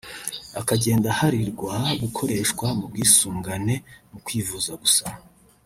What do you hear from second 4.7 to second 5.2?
gusa